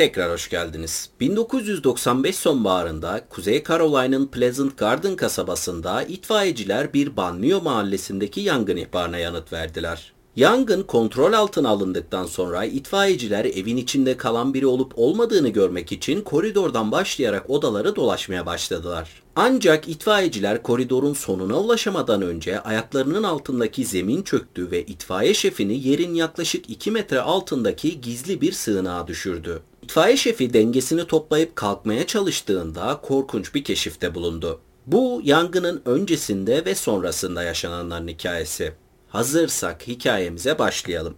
[0.00, 1.10] Tekrar hoş geldiniz.
[1.20, 10.12] 1995 sonbaharında Kuzey Carolina'nın Pleasant Garden kasabasında itfaiyeciler bir banliyö mahallesindeki yangın ihbarına yanıt verdiler.
[10.40, 16.92] Yangın kontrol altına alındıktan sonra itfaiyeciler evin içinde kalan biri olup olmadığını görmek için koridordan
[16.92, 19.22] başlayarak odaları dolaşmaya başladılar.
[19.36, 26.70] Ancak itfaiyeciler koridorun sonuna ulaşamadan önce ayaklarının altındaki zemin çöktü ve itfaiye şefini yerin yaklaşık
[26.70, 29.62] 2 metre altındaki gizli bir sığınağa düşürdü.
[29.82, 34.60] İtfaiye şefi dengesini toplayıp kalkmaya çalıştığında korkunç bir keşifte bulundu.
[34.86, 38.72] Bu yangının öncesinde ve sonrasında yaşananların hikayesi.
[39.10, 41.16] Hazırsak hikayemize başlayalım.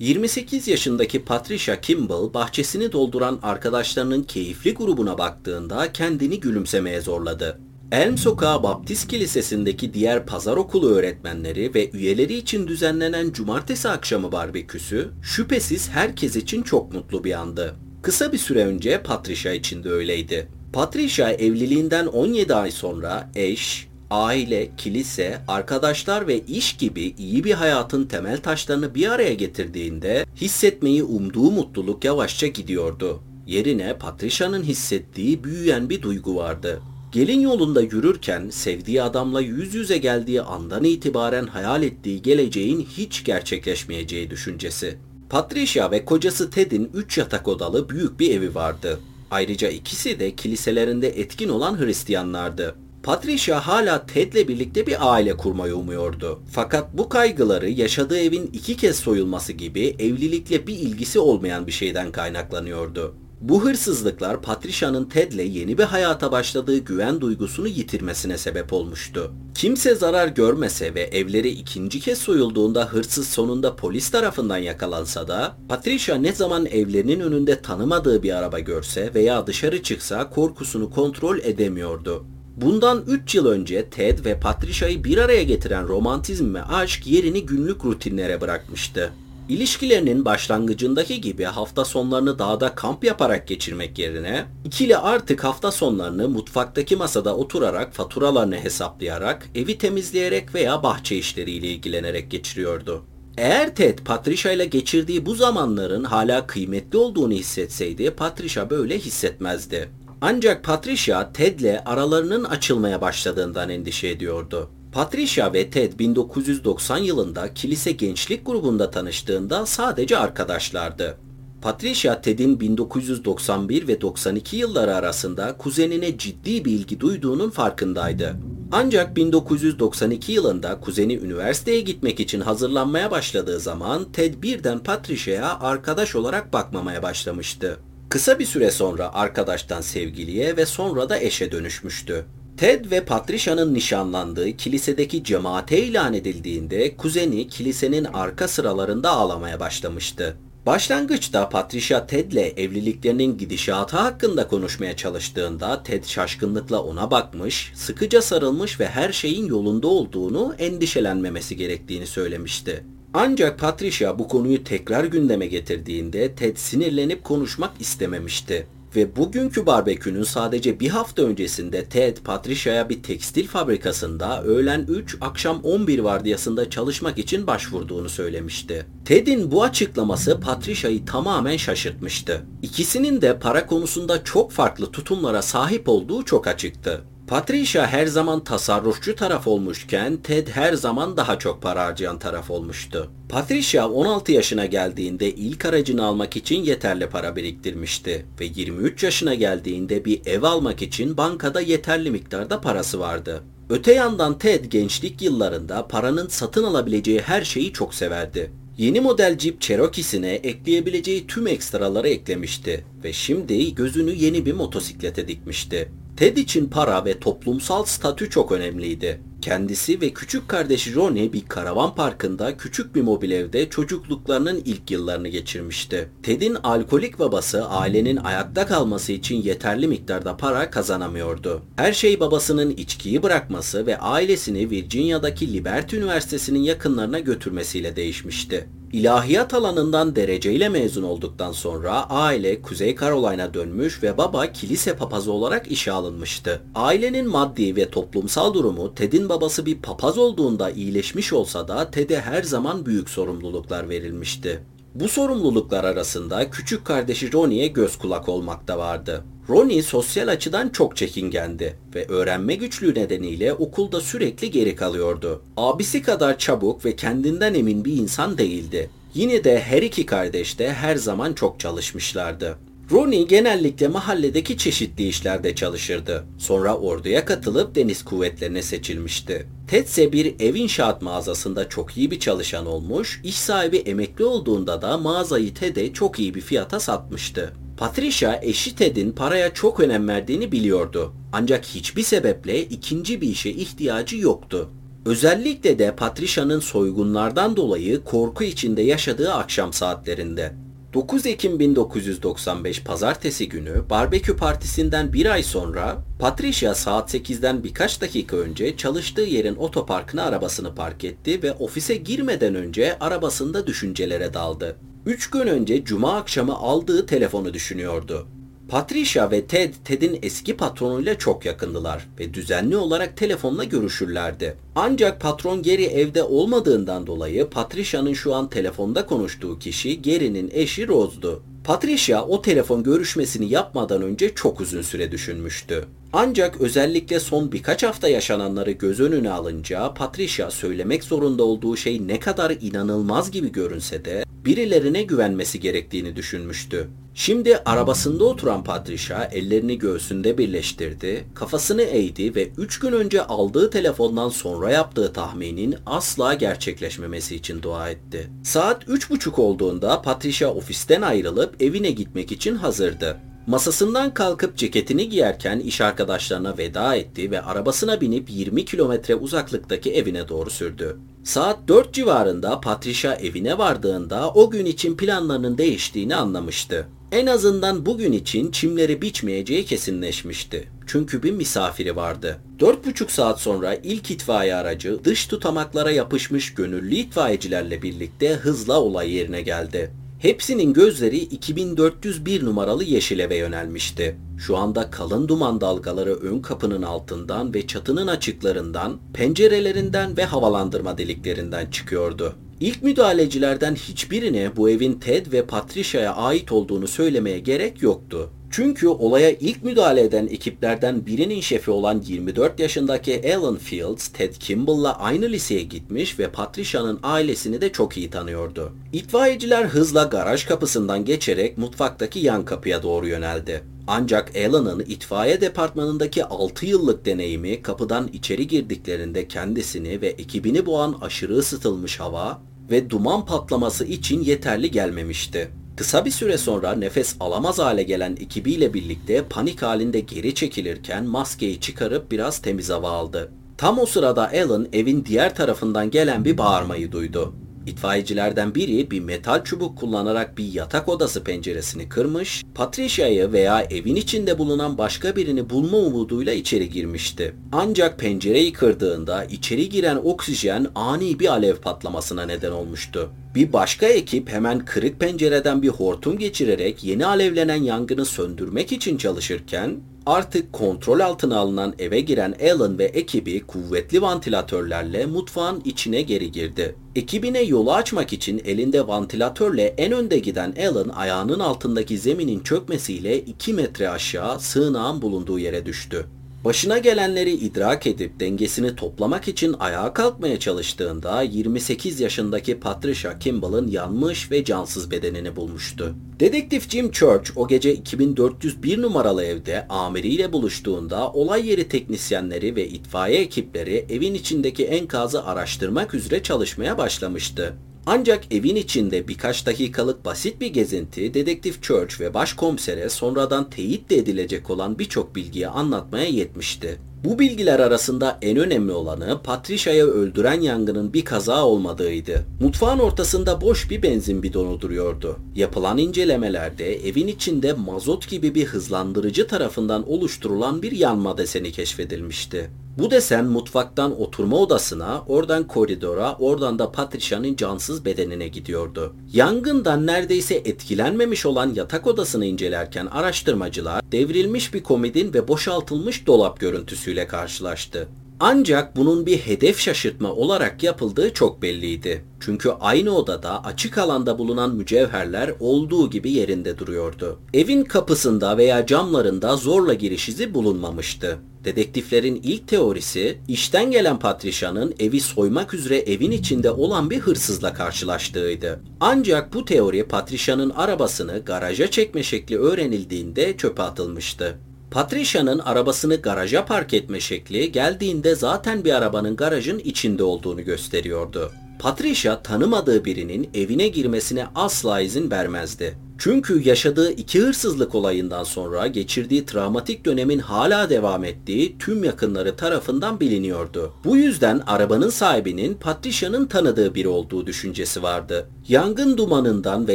[0.00, 7.60] ...28 yaşındaki Patricia Kimball bahçesini dolduran arkadaşlarının keyifli grubuna baktığında kendini gülümsemeye zorladı.
[7.92, 15.10] Elm Sokağı Baptist Kilisesi'ndeki diğer pazar okulu öğretmenleri ve üyeleri için düzenlenen cumartesi akşamı barbeküsü
[15.22, 17.74] şüphesiz herkes için çok mutlu bir andı.
[18.02, 20.48] Kısa bir süre önce Patricia için de öyleydi.
[20.72, 28.04] Patricia evliliğinden 17 ay sonra eş, aile, kilise, arkadaşlar ve iş gibi iyi bir hayatın
[28.04, 33.20] temel taşlarını bir araya getirdiğinde hissetmeyi umduğu mutluluk yavaşça gidiyordu.
[33.46, 36.80] Yerine Patricia'nın hissettiği büyüyen bir duygu vardı.
[37.14, 44.30] Gelin yolunda yürürken sevdiği adamla yüz yüze geldiği andan itibaren hayal ettiği geleceğin hiç gerçekleşmeyeceği
[44.30, 44.98] düşüncesi.
[45.30, 49.00] Patricia ve kocası Ted'in 3 yatak odalı büyük bir evi vardı.
[49.30, 52.74] Ayrıca ikisi de kiliselerinde etkin olan Hristiyanlardı.
[53.02, 56.42] Patricia hala Ted'le birlikte bir aile kurmayı umuyordu.
[56.52, 62.12] Fakat bu kaygıları yaşadığı evin iki kez soyulması gibi evlilikle bir ilgisi olmayan bir şeyden
[62.12, 63.14] kaynaklanıyordu.
[63.48, 69.32] Bu hırsızlıklar Patricia'nın Ted'le yeni bir hayata başladığı güven duygusunu yitirmesine sebep olmuştu.
[69.54, 76.16] Kimse zarar görmese ve evleri ikinci kez soyulduğunda hırsız sonunda polis tarafından yakalansa da Patricia
[76.16, 82.24] ne zaman evlerinin önünde tanımadığı bir araba görse veya dışarı çıksa korkusunu kontrol edemiyordu.
[82.56, 87.84] Bundan 3 yıl önce Ted ve Patricia'yı bir araya getiren romantizm ve aşk yerini günlük
[87.84, 89.12] rutinlere bırakmıştı.
[89.48, 96.96] İlişkilerinin başlangıcındaki gibi hafta sonlarını dağda kamp yaparak geçirmek yerine ikili artık hafta sonlarını mutfaktaki
[96.96, 103.04] masada oturarak faturalarını hesaplayarak, evi temizleyerek veya bahçe işleriyle ilgilenerek geçiriyordu.
[103.36, 109.88] Eğer Ted Patricia ile geçirdiği bu zamanların hala kıymetli olduğunu hissetseydi Patricia böyle hissetmezdi.
[110.20, 114.70] Ancak Patricia Ted'le aralarının açılmaya başladığından endişe ediyordu.
[114.94, 121.16] Patricia ve Ted 1990 yılında kilise gençlik grubunda tanıştığında sadece arkadaşlardı.
[121.62, 128.36] Patricia Ted'in 1991 ve 92 yılları arasında kuzenine ciddi bir ilgi duyduğunun farkındaydı.
[128.72, 136.52] Ancak 1992 yılında kuzeni üniversiteye gitmek için hazırlanmaya başladığı zaman Ted birden Patricia'ya arkadaş olarak
[136.52, 137.78] bakmamaya başlamıştı.
[138.08, 142.26] Kısa bir süre sonra arkadaştan sevgiliye ve sonra da eşe dönüşmüştü.
[142.56, 150.36] Ted ve Patricia'nın nişanlandığı kilisedeki cemaate ilan edildiğinde kuzeni kilisenin arka sıralarında ağlamaya başlamıştı.
[150.66, 158.86] Başlangıçta Patricia Ted'le evliliklerinin gidişatı hakkında konuşmaya çalıştığında Ted şaşkınlıkla ona bakmış, sıkıca sarılmış ve
[158.86, 162.84] her şeyin yolunda olduğunu, endişelenmemesi gerektiğini söylemişti.
[163.14, 168.66] Ancak Patricia bu konuyu tekrar gündeme getirdiğinde Ted sinirlenip konuşmak istememişti.
[168.96, 175.60] Ve bugünkü barbekünün sadece bir hafta öncesinde Ted, Patricia'ya bir tekstil fabrikasında öğlen 3, akşam
[175.62, 178.86] 11 vardiyasında çalışmak için başvurduğunu söylemişti.
[179.04, 182.46] Ted'in bu açıklaması Patricia'yı tamamen şaşırtmıştı.
[182.62, 187.04] İkisinin de para konusunda çok farklı tutumlara sahip olduğu çok açıktı.
[187.28, 193.10] Patricia her zaman tasarrufçu taraf olmuşken Ted her zaman daha çok para harcayan taraf olmuştu.
[193.28, 200.04] Patricia 16 yaşına geldiğinde ilk aracını almak için yeterli para biriktirmişti ve 23 yaşına geldiğinde
[200.04, 203.42] bir ev almak için bankada yeterli miktarda parası vardı.
[203.68, 208.50] Öte yandan Ted gençlik yıllarında paranın satın alabileceği her şeyi çok severdi.
[208.78, 215.88] Yeni model Jeep Cherokee'sine ekleyebileceği tüm ekstraları eklemişti ve şimdi gözünü yeni bir motosiklete dikmişti.
[216.16, 219.20] Ted için para ve toplumsal statü çok önemliydi.
[219.42, 225.28] Kendisi ve küçük kardeşi Ronnie bir karavan parkında küçük bir mobil evde çocukluklarının ilk yıllarını
[225.28, 226.08] geçirmişti.
[226.22, 231.62] Ted'in alkolik babası ailenin ayakta kalması için yeterli miktarda para kazanamıyordu.
[231.76, 238.68] Her şey babasının içkiyi bırakması ve ailesini Virginia'daki Liberty Üniversitesi'nin yakınlarına götürmesiyle değişmişti.
[238.94, 245.72] İlahiyat alanından dereceyle mezun olduktan sonra aile Kuzey Caroline dönmüş ve baba kilise papazı olarak
[245.72, 246.62] işe alınmıştı.
[246.74, 252.42] Ailenin maddi ve toplumsal durumu Ted'in babası bir papaz olduğunda iyileşmiş olsa da Ted'e her
[252.42, 254.62] zaman büyük sorumluluklar verilmişti.
[254.94, 259.24] Bu sorumluluklar arasında küçük kardeşi Ronnie'ye göz kulak olmak da vardı.
[259.48, 265.42] Ronnie sosyal açıdan çok çekingendi ve öğrenme güçlüğü nedeniyle okulda sürekli geri kalıyordu.
[265.56, 268.90] Abisi kadar çabuk ve kendinden emin bir insan değildi.
[269.14, 272.58] Yine de her iki kardeş de her zaman çok çalışmışlardı.
[272.90, 276.24] Ronnie genellikle mahalledeki çeşitli işlerde çalışırdı.
[276.38, 279.46] Sonra orduya katılıp deniz kuvvetlerine seçilmişti.
[279.68, 284.82] Ted ise bir ev inşaat mağazasında çok iyi bir çalışan olmuş, iş sahibi emekli olduğunda
[284.82, 287.52] da mağazayı Ted'e çok iyi bir fiyata satmıştı.
[287.76, 291.12] Patricia eşi Ted'in paraya çok önem verdiğini biliyordu.
[291.32, 294.70] Ancak hiçbir sebeple ikinci bir işe ihtiyacı yoktu.
[295.06, 300.63] Özellikle de Patricia'nın soygunlardan dolayı korku içinde yaşadığı akşam saatlerinde.
[300.94, 308.36] 9 Ekim 1995 pazartesi günü barbekü partisinden bir ay sonra Patricia saat 8'den birkaç dakika
[308.36, 314.76] önce çalıştığı yerin otoparkına arabasını park etti ve ofise girmeden önce arabasında düşüncelere daldı.
[315.06, 318.26] 3 gün önce cuma akşamı aldığı telefonu düşünüyordu.
[318.68, 324.56] Patricia ve Ted, Ted'in eski patronuyla çok yakındılar ve düzenli olarak telefonla görüşürlerdi.
[324.74, 331.42] Ancak patron Gary evde olmadığından dolayı Patricia'nın şu an telefonda konuştuğu kişi Gary'nin eşi Rose'du.
[331.64, 335.84] Patricia o telefon görüşmesini yapmadan önce çok uzun süre düşünmüştü.
[336.12, 342.20] Ancak özellikle son birkaç hafta yaşananları göz önüne alınca Patricia söylemek zorunda olduğu şey ne
[342.20, 346.88] kadar inanılmaz gibi görünse de birilerine güvenmesi gerektiğini düşünmüştü.
[347.16, 354.28] Şimdi arabasında oturan Patricia ellerini göğsünde birleştirdi, kafasını eğdi ve 3 gün önce aldığı telefondan
[354.28, 358.30] sonra yaptığı tahminin asla gerçekleşmemesi için dua etti.
[358.42, 363.16] Saat 3.30 olduğunda Patricia ofisten ayrılıp evine gitmek için hazırdı.
[363.46, 370.28] Masasından kalkıp ceketini giyerken iş arkadaşlarına veda etti ve arabasına binip 20 kilometre uzaklıktaki evine
[370.28, 370.96] doğru sürdü.
[371.24, 376.86] Saat 4 civarında Patricia evine vardığında o gün için planlarının değiştiğini anlamıştı.
[377.14, 380.68] En azından bugün için çimleri biçmeyeceği kesinleşmişti.
[380.86, 382.38] Çünkü bir misafiri vardı.
[382.58, 389.42] 4,5 saat sonra ilk itfaiye aracı dış tutamaklara yapışmış gönüllü itfaiyecilerle birlikte hızla olay yerine
[389.42, 389.90] geldi.
[390.18, 394.16] Hepsinin gözleri 2401 numaralı yeşil eve yönelmişti.
[394.38, 401.70] Şu anda kalın duman dalgaları ön kapının altından ve çatının açıklarından, pencerelerinden ve havalandırma deliklerinden
[401.70, 402.34] çıkıyordu.
[402.60, 408.30] İlk müdahalecilerden hiçbirine bu evin Ted ve Patricia'ya ait olduğunu söylemeye gerek yoktu.
[408.50, 414.98] Çünkü olaya ilk müdahale eden ekiplerden birinin şefi olan 24 yaşındaki Alan Fields, Ted Kimball'la
[414.98, 418.72] aynı liseye gitmiş ve Patricia'nın ailesini de çok iyi tanıyordu.
[418.92, 423.73] İtfaiyeciler hızla garaj kapısından geçerek mutfaktaki yan kapıya doğru yöneldi.
[423.86, 431.34] Ancak Alan'ın itfaiye departmanındaki 6 yıllık deneyimi kapıdan içeri girdiklerinde kendisini ve ekibini boğan aşırı
[431.34, 435.50] ısıtılmış hava ve duman patlaması için yeterli gelmemişti.
[435.76, 441.60] Kısa bir süre sonra nefes alamaz hale gelen ekibiyle birlikte panik halinde geri çekilirken maskeyi
[441.60, 443.32] çıkarıp biraz temiz hava aldı.
[443.58, 447.34] Tam o sırada Alan evin diğer tarafından gelen bir bağırmayı duydu.
[447.66, 454.38] İtfaiyecilerden biri bir metal çubuk kullanarak bir yatak odası penceresini kırmış, Patricia'yı veya evin içinde
[454.38, 457.34] bulunan başka birini bulma umuduyla içeri girmişti.
[457.52, 463.10] Ancak pencereyi kırdığında içeri giren oksijen ani bir alev patlamasına neden olmuştu.
[463.34, 469.80] Bir başka ekip hemen kırık pencereden bir hortum geçirerek yeni alevlenen yangını söndürmek için çalışırken
[470.06, 476.76] Artık kontrol altına alınan eve giren Alan ve ekibi kuvvetli vantilatörlerle mutfağın içine geri girdi.
[476.96, 483.52] Ekibine yolu açmak için elinde vantilatörle en önde giden Alan ayağının altındaki zeminin çökmesiyle 2
[483.52, 486.06] metre aşağı sığınağın bulunduğu yere düştü.
[486.44, 494.30] Başına gelenleri idrak edip dengesini toplamak için ayağa kalkmaya çalıştığında 28 yaşındaki Patricia Kimball'ın yanmış
[494.30, 495.94] ve cansız bedenini bulmuştu.
[496.20, 503.20] Dedektif Jim Church o gece 2401 numaralı evde amiriyle buluştuğunda olay yeri teknisyenleri ve itfaiye
[503.20, 507.54] ekipleri evin içindeki enkazı araştırmak üzere çalışmaya başlamıştı.
[507.86, 513.96] Ancak evin içinde birkaç dakikalık basit bir gezinti dedektif Church ve başkomisere sonradan teyit de
[513.96, 516.78] edilecek olan birçok bilgiyi anlatmaya yetmişti.
[517.04, 522.24] Bu bilgiler arasında en önemli olanı Patricia'yı öldüren yangının bir kaza olmadığıydı.
[522.40, 525.16] Mutfağın ortasında boş bir benzin bidonu duruyordu.
[525.36, 532.50] Yapılan incelemelerde evin içinde mazot gibi bir hızlandırıcı tarafından oluşturulan bir yanma deseni keşfedilmişti.
[532.78, 538.94] Bu desen mutfaktan oturma odasına, oradan koridora, oradan da Patricia'nın cansız bedenine gidiyordu.
[539.12, 546.93] Yangından neredeyse etkilenmemiş olan yatak odasını incelerken araştırmacılar devrilmiş bir komodin ve boşaltılmış dolap görüntüsüyle
[547.06, 547.88] karşılaştı.
[548.20, 552.04] Ancak bunun bir hedef şaşırtma olarak yapıldığı çok belliydi.
[552.20, 557.18] Çünkü aynı odada açık alanda bulunan mücevherler olduğu gibi yerinde duruyordu.
[557.34, 561.18] Evin kapısında veya camlarında zorla giriş izi bulunmamıştı.
[561.44, 568.60] Dedektiflerin ilk teorisi işten gelen Patricia'nın evi soymak üzere evin içinde olan bir hırsızla karşılaştığıydı.
[568.80, 574.38] Ancak bu teori Patricia'nın arabasını garaja çekme şekli öğrenildiğinde çöpe atılmıştı.
[574.74, 581.32] Patricia'nın arabasını garaja park etme şekli geldiğinde zaten bir arabanın garajın içinde olduğunu gösteriyordu.
[581.58, 585.78] Patricia tanımadığı birinin evine girmesine asla izin vermezdi.
[585.98, 593.00] Çünkü yaşadığı iki hırsızlık olayından sonra geçirdiği travmatik dönemin hala devam ettiği tüm yakınları tarafından
[593.00, 593.72] biliniyordu.
[593.84, 598.28] Bu yüzden arabanın sahibinin Patricia'nın tanıdığı biri olduğu düşüncesi vardı.
[598.48, 599.74] Yangın dumanından ve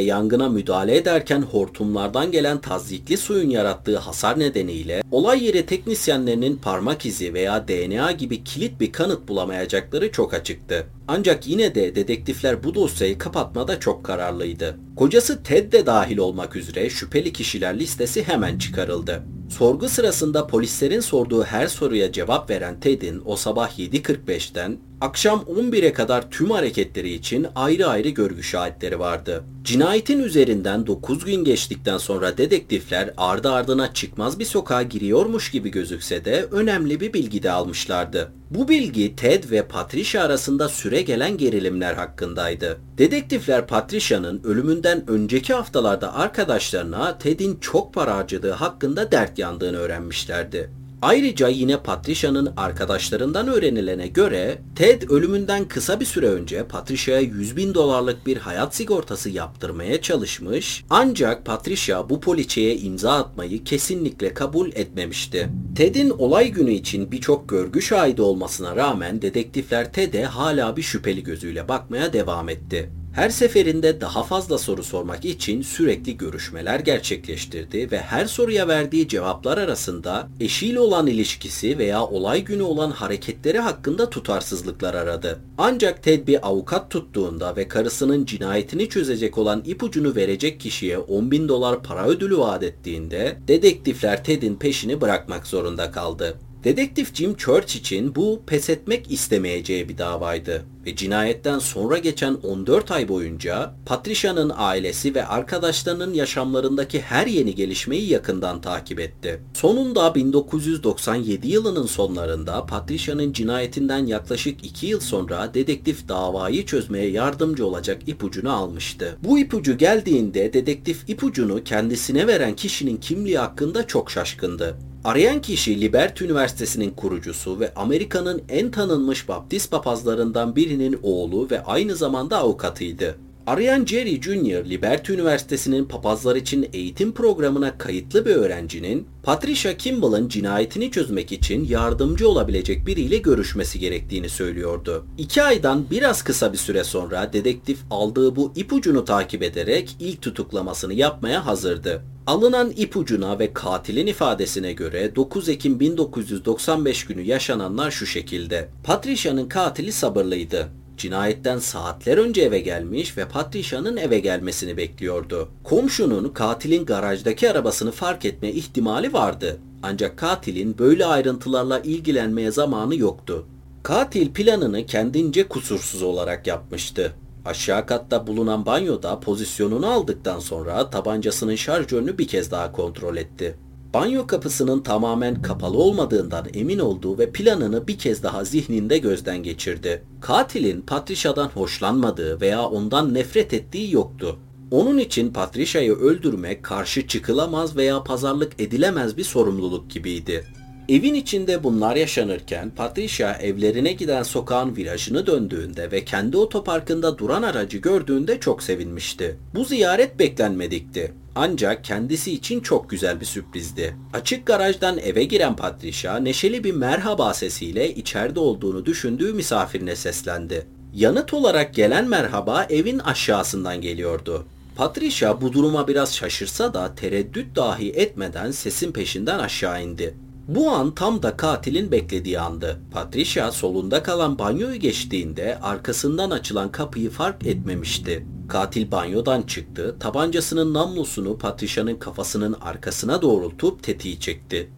[0.00, 7.34] yangına müdahale ederken hortumlardan gelen tazyikli suyun yarattığı hasar nedeniyle olay yeri teknisyenlerinin parmak izi
[7.34, 10.86] veya DNA gibi kilit bir kanıt bulamayacakları çok açıktı.
[11.08, 14.76] Ancak yine de dedektifler bu dosyayı kapatmada çok kararlıydı.
[15.00, 19.22] Kocası Ted de dahil olmak üzere şüpheli kişiler listesi hemen çıkarıldı.
[19.50, 26.30] Sorgu sırasında polislerin sorduğu her soruya cevap veren Ted'in o sabah 7.45'ten akşam 11'e kadar
[26.30, 29.44] tüm hareketleri için ayrı ayrı görgü şahitleri vardı.
[29.64, 36.24] Cinayetin üzerinden 9 gün geçtikten sonra dedektifler ardı ardına çıkmaz bir sokağa giriyormuş gibi gözükse
[36.24, 38.32] de önemli bir bilgi de almışlardı.
[38.50, 42.78] Bu bilgi Ted ve Patricia arasında süre gelen gerilimler hakkındaydı.
[42.98, 50.79] Dedektifler Patricia'nın ölümünden önceki haftalarda arkadaşlarına Ted'in çok para harcadığı hakkında dert yandığını öğrenmişlerdi.
[51.02, 57.74] Ayrıca yine Patricia'nın arkadaşlarından öğrenilene göre Ted ölümünden kısa bir süre önce Patricia'ya 100 bin
[57.74, 65.48] dolarlık bir hayat sigortası yaptırmaya çalışmış ancak Patricia bu poliçeye imza atmayı kesinlikle kabul etmemişti.
[65.76, 71.68] Ted'in olay günü için birçok görgü şahidi olmasına rağmen dedektifler Ted'e hala bir şüpheli gözüyle
[71.68, 72.90] bakmaya devam etti.
[73.12, 79.58] Her seferinde daha fazla soru sormak için sürekli görüşmeler gerçekleştirdi ve her soruya verdiği cevaplar
[79.58, 85.40] arasında eşiyle olan ilişkisi veya olay günü olan hareketleri hakkında tutarsızlıklar aradı.
[85.58, 91.48] Ancak Ted bir avukat tuttuğunda ve karısının cinayetini çözecek olan ipucunu verecek kişiye 10 bin
[91.48, 96.38] dolar para ödülü vaat ettiğinde dedektifler Ted'in peşini bırakmak zorunda kaldı.
[96.64, 102.90] Dedektif Jim Church için bu pes etmek istemeyeceği bir davaydı ve cinayetten sonra geçen 14
[102.90, 109.40] ay boyunca Patricia'nın ailesi ve arkadaşlarının yaşamlarındaki her yeni gelişmeyi yakından takip etti.
[109.54, 118.02] Sonunda 1997 yılının sonlarında Patricia'nın cinayetinden yaklaşık 2 yıl sonra dedektif davayı çözmeye yardımcı olacak
[118.06, 119.16] ipucunu almıştı.
[119.24, 124.89] Bu ipucu geldiğinde dedektif ipucunu kendisine veren kişinin kimliği hakkında çok şaşkındı.
[125.04, 131.96] Arayan kişi Liberty Üniversitesi'nin kurucusu ve Amerika'nın en tanınmış Baptist papazlarından birinin oğlu ve aynı
[131.96, 133.18] zamanda avukatıydı.
[133.50, 134.70] Arayan Jerry Jr.
[134.70, 142.28] Liberty Üniversitesi'nin papazlar için eğitim programına kayıtlı bir öğrencinin Patricia Kimball'ın cinayetini çözmek için yardımcı
[142.28, 145.06] olabilecek biriyle görüşmesi gerektiğini söylüyordu.
[145.18, 150.94] İki aydan biraz kısa bir süre sonra dedektif aldığı bu ipucunu takip ederek ilk tutuklamasını
[150.94, 152.02] yapmaya hazırdı.
[152.26, 158.68] Alınan ipucuna ve katilin ifadesine göre 9 Ekim 1995 günü yaşananlar şu şekilde.
[158.84, 160.68] Patricia'nın katili sabırlıydı.
[161.00, 165.48] Cinayetten saatler önce eve gelmiş ve Patricia'nın eve gelmesini bekliyordu.
[165.64, 169.58] Komşunun katilin garajdaki arabasını fark etme ihtimali vardı.
[169.82, 173.46] Ancak katilin böyle ayrıntılarla ilgilenmeye zamanı yoktu.
[173.82, 177.12] Katil planını kendince kusursuz olarak yapmıştı.
[177.44, 183.56] Aşağı katta bulunan banyoda pozisyonunu aldıktan sonra tabancasının şarjörünü bir kez daha kontrol etti.
[183.94, 190.02] Banyo kapısının tamamen kapalı olmadığından emin olduğu ve planını bir kez daha zihninde gözden geçirdi.
[190.20, 194.38] Katilin Patricia'dan hoşlanmadığı veya ondan nefret ettiği yoktu.
[194.70, 200.44] Onun için Patricia'yı öldürmek karşı çıkılamaz veya pazarlık edilemez bir sorumluluk gibiydi.
[200.88, 207.78] Evin içinde bunlar yaşanırken Patricia evlerine giden sokağın virajını döndüğünde ve kendi otoparkında duran aracı
[207.78, 209.36] gördüğünde çok sevinmişti.
[209.54, 211.12] Bu ziyaret beklenmedikti.
[211.34, 213.96] Ancak kendisi için çok güzel bir sürprizdi.
[214.12, 220.66] Açık garajdan eve giren Patricia neşeli bir merhaba sesiyle içeride olduğunu düşündüğü misafirine seslendi.
[220.94, 224.46] Yanıt olarak gelen merhaba evin aşağısından geliyordu.
[224.76, 230.14] Patricia bu duruma biraz şaşırsa da tereddüt dahi etmeden sesin peşinden aşağı indi.
[230.48, 232.80] Bu an tam da katilin beklediği andı.
[232.92, 238.26] Patricia solunda kalan banyoyu geçtiğinde arkasından açılan kapıyı fark etmemişti.
[238.50, 244.70] Katil banyodan çıktı, tabancasının namlusunu Patricia'nın kafasının arkasına doğrultup tetiği çekti.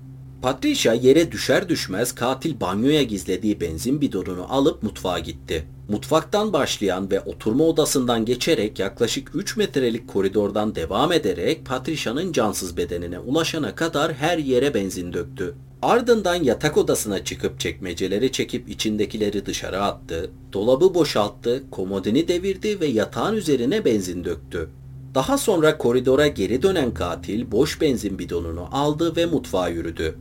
[0.42, 5.66] Patricia yere düşer düşmez katil banyoya gizlediği benzin bidonunu alıp mutfağa gitti.
[5.88, 13.18] Mutfaktan başlayan ve oturma odasından geçerek yaklaşık 3 metrelik koridordan devam ederek Patricia'nın cansız bedenine
[13.18, 15.54] ulaşana kadar her yere benzin döktü.
[15.82, 23.36] Ardından yatak odasına çıkıp çekmeceleri çekip içindekileri dışarı attı, dolabı boşalttı, komodini devirdi ve yatağın
[23.36, 24.70] üzerine benzin döktü.
[25.14, 30.18] Daha sonra koridora geri dönen katil boş benzin bidonunu aldı ve mutfağa yürüdü.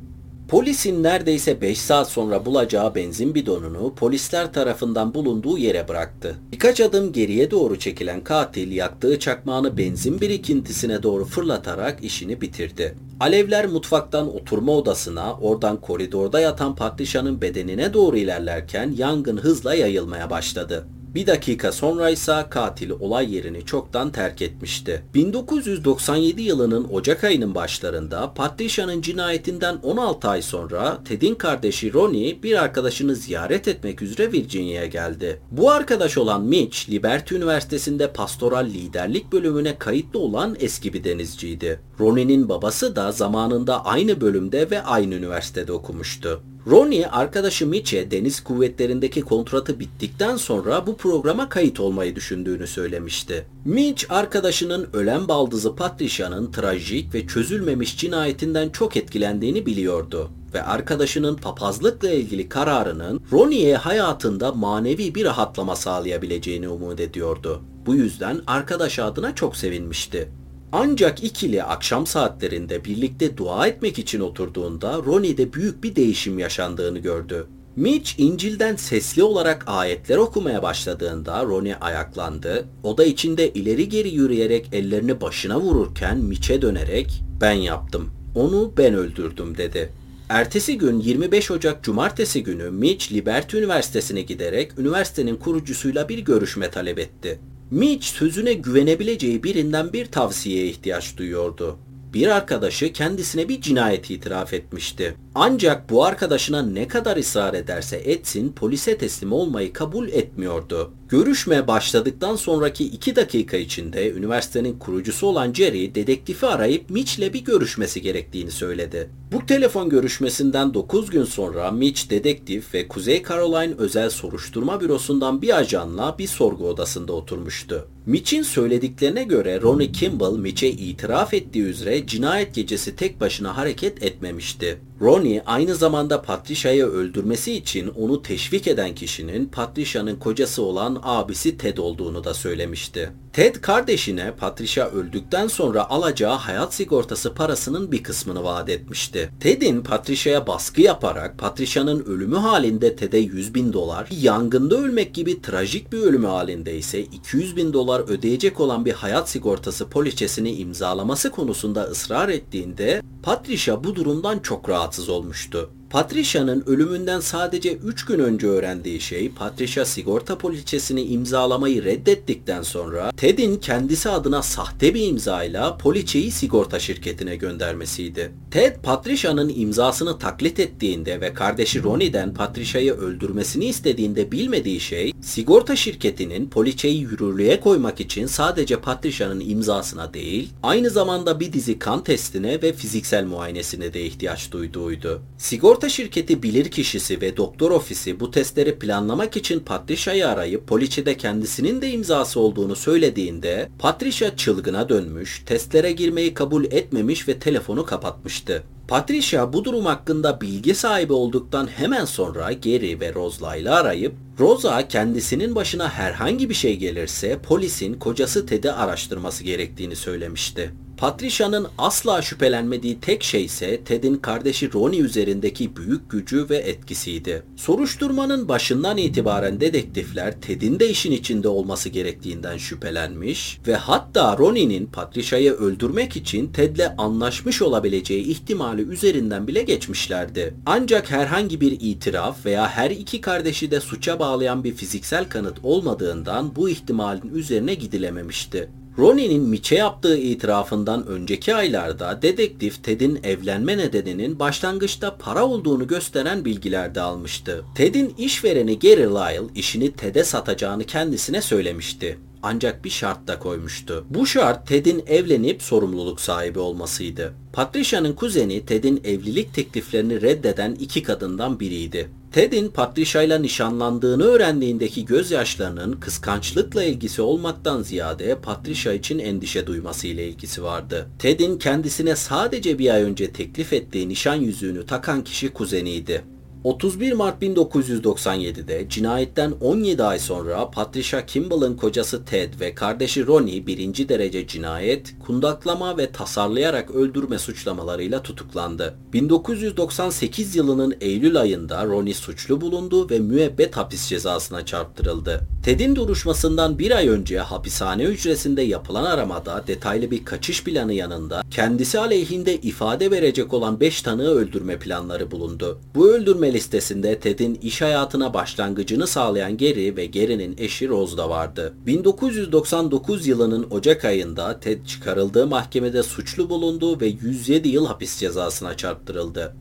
[0.52, 6.36] Polisin neredeyse 5 saat sonra bulacağı benzin bidonunu polisler tarafından bulunduğu yere bıraktı.
[6.52, 12.96] Birkaç adım geriye doğru çekilen katil yaktığı çakmağını benzin birikintisine doğru fırlatarak işini bitirdi.
[13.20, 20.88] Alevler mutfaktan oturma odasına, oradan koridorda yatan Patricia'nın bedenine doğru ilerlerken yangın hızla yayılmaya başladı.
[21.16, 25.04] Bir dakika sonra ise katil olay yerini çoktan terk etmişti.
[25.14, 33.16] 1997 yılının Ocak ayının başlarında Patricia'nın cinayetinden 16 ay sonra Ted'in kardeşi Ronnie bir arkadaşını
[33.16, 35.42] ziyaret etmek üzere Virginia'ya geldi.
[35.52, 41.80] Bu arkadaş olan Mitch, Liberty Üniversitesi'nde pastoral liderlik bölümüne kayıtlı olan eski bir denizciydi.
[42.00, 46.44] Ronnie'nin babası da zamanında aynı bölümde ve aynı üniversitede okumuştu.
[46.68, 53.46] Ronnie arkadaşı Mitch'e deniz kuvvetlerindeki kontratı bittikten sonra bu programa kayıt olmayı düşündüğünü söylemişti.
[53.66, 62.10] Mitch arkadaşının ölen baldızı Patricia'nın trajik ve çözülmemiş cinayetinden çok etkilendiğini biliyordu ve arkadaşının papazlıkla
[62.10, 67.62] ilgili kararının Ronnie'ye hayatında manevi bir rahatlama sağlayabileceğini umut ediyordu.
[67.86, 70.30] Bu yüzden arkadaş adına çok sevinmişti.
[70.72, 77.48] Ancak ikili akşam saatlerinde birlikte dua etmek için oturduğunda Ronnie'de büyük bir değişim yaşandığını gördü.
[77.76, 82.66] Mitch İncil'den sesli olarak ayetler okumaya başladığında Ronnie ayaklandı.
[82.84, 88.10] Oda içinde ileri geri yürüyerek ellerini başına vururken Mitch'e dönerek "Ben yaptım.
[88.36, 89.90] Onu ben öldürdüm." dedi.
[90.30, 97.00] Ertesi gün 25 Ocak Cumartesi günü Mitch Liberty Üniversitesi'ne giderek üniversitenin kurucusuyla bir görüşme talep
[97.00, 97.40] etti.
[97.72, 101.78] Mitch sözüne güvenebileceği birinden bir tavsiyeye ihtiyaç duyuyordu.
[102.14, 105.16] Bir arkadaşı kendisine bir cinayet itiraf etmişti.
[105.36, 110.94] Ancak bu arkadaşına ne kadar ısrar ederse etsin polise teslim olmayı kabul etmiyordu.
[111.10, 118.02] Görüşme başladıktan sonraki iki dakika içinde üniversitenin kurucusu olan Jerry dedektifi arayıp Mitch'le bir görüşmesi
[118.02, 119.10] gerektiğini söyledi.
[119.32, 125.58] Bu telefon görüşmesinden 9 gün sonra Mitch dedektif ve Kuzey Caroline Özel Soruşturma Bürosu'ndan bir
[125.58, 127.88] ajanla bir sorgu odasında oturmuştu.
[128.06, 134.80] Mitch'in söylediklerine göre Ronnie Kimball Mitch'e itiraf ettiği üzere cinayet gecesi tek başına hareket etmemişti.
[135.02, 141.78] Ronnie aynı zamanda Patricia'yı öldürmesi için onu teşvik eden kişinin Patricia'nın kocası olan abisi Ted
[141.78, 143.12] olduğunu da söylemişti.
[143.34, 149.30] Ted kardeşine Patricia öldükten sonra alacağı hayat sigortası parasının bir kısmını vaat etmişti.
[149.40, 155.92] Ted'in Patricia'ya baskı yaparak Patricia'nın ölümü halinde Ted'e 100 bin dolar, yangında ölmek gibi trajik
[155.92, 161.84] bir ölümü halinde ise 200 bin dolar ödeyecek olan bir hayat sigortası poliçesini imzalaması konusunda
[161.84, 165.72] ısrar ettiğinde Patricia bu durumdan çok rahatsız olmuştu.
[165.92, 173.56] Patricia'nın ölümünden sadece 3 gün önce öğrendiği şey Patricia sigorta poliçesini imzalamayı reddettikten sonra Ted'in
[173.56, 178.32] kendisi adına sahte bir imzayla poliçeyi sigorta şirketine göndermesiydi.
[178.52, 186.50] Ted Patricia'nın imzasını taklit ettiğinde ve kardeşi Ronnie'den Patricia'yı öldürmesini istediğinde bilmediği şey sigorta şirketinin
[186.50, 192.74] poliçeyi yürürlüğe koymak için sadece Patricia'nın imzasına değil aynı zamanda bir dizi kan testine ve
[192.74, 195.22] fiziksel muayenesine de ihtiyaç duyduğuydu.
[195.38, 201.82] Sigorta Sigorta şirketi bilirkişisi ve doktor ofisi bu testleri planlamak için Patricia'yı arayıp poliçede kendisinin
[201.82, 208.64] de imzası olduğunu söylediğinde Patricia çılgına dönmüş, testlere girmeyi kabul etmemiş ve telefonu kapatmıştı.
[208.92, 215.56] Patricia bu durum hakkında bilgi sahibi olduktan hemen sonra Gary ve Rosa arayıp Rosa kendisinin
[215.56, 220.74] başına herhangi bir şey gelirse polisin kocası Ted'i araştırması gerektiğini söylemişti.
[221.02, 227.44] Patricia'nın asla şüphelenmediği tek şey ise Ted'in kardeşi Ronnie üzerindeki büyük gücü ve etkisiydi.
[227.56, 235.52] Soruşturmanın başından itibaren dedektifler Ted'in de işin içinde olması gerektiğinden şüphelenmiş ve hatta Ronnie'nin Patricia'yı
[235.52, 240.54] öldürmek için Ted'le anlaşmış olabileceği ihtimali üzerinden bile geçmişlerdi.
[240.66, 246.56] Ancak herhangi bir itiraf veya her iki kardeşi de suça bağlayan bir fiziksel kanıt olmadığından
[246.56, 248.70] bu ihtimalin üzerine gidilememişti.
[248.98, 256.96] Ronnie'nin Mitch'e yaptığı itirafından önceki aylarda dedektif Ted'in evlenme nedeninin başlangıçta para olduğunu gösteren bilgiler
[256.96, 257.64] de almıştı.
[257.76, 262.18] Ted'in işvereni Gary Lyle işini Ted'e satacağını kendisine söylemişti.
[262.44, 264.06] Ancak bir şart da koymuştu.
[264.10, 267.34] Bu şart Ted'in evlenip sorumluluk sahibi olmasıydı.
[267.54, 272.10] Patricia'nın kuzeni Ted'in evlilik tekliflerini reddeden iki kadından biriydi.
[272.32, 280.28] Ted'in Patricia ile nişanlandığını öğrendiğindeki gözyaşlarının kıskançlıkla ilgisi olmaktan ziyade Patricia için endişe duyması ile
[280.28, 281.10] ilgisi vardı.
[281.20, 286.24] Ted'in kendisine sadece bir ay önce teklif ettiği nişan yüzüğünü takan kişi kuzeniydi.
[286.64, 294.10] 31 Mart 1997'de cinayetten 17 ay sonra Patricia Kimball'ın kocası Ted ve kardeşi Ronnie birinci
[294.10, 298.96] derece cinayet, kundaklama ve tasarlayarak öldürme suçlamalarıyla tutuklandı.
[299.14, 305.42] 1998 yılının Eylül ayında Ronnie suçlu bulundu ve müebbet hapis cezasına çarptırıldı.
[305.64, 312.00] Ted'in duruşmasından bir ay önce hapishane hücresinde yapılan aramada detaylı bir kaçış planı yanında kendisi
[312.00, 315.80] aleyhinde ifade verecek olan 5 tanığı öldürme planları bulundu.
[315.96, 321.74] Bu öldürme listesinde Ted'in iş hayatına başlangıcını sağlayan Gary ve Gary'nin eşi Rose da vardı.
[321.86, 329.56] 1999 yılının Ocak ayında Ted çıkarıldığı mahkemede suçlu bulundu ve 107 yıl hapis cezasına çarptırıldı.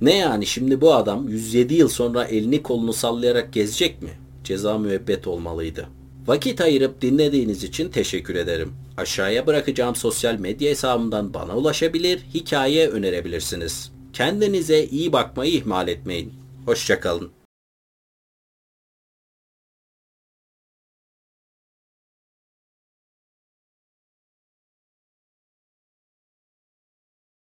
[0.00, 4.10] Ne yani şimdi bu adam 107 yıl sonra elini kolunu sallayarak gezecek mi?
[4.44, 5.86] Ceza müebbet olmalıydı.
[6.26, 8.72] Vakit ayırıp dinlediğiniz için teşekkür ederim.
[8.96, 13.95] Aşağıya bırakacağım sosyal medya hesabımdan bana ulaşabilir, hikaye önerebilirsiniz.
[14.16, 16.32] Kendinize iyi bakmayı ihmal etmeyin.
[16.66, 17.35] Hoşçakalın.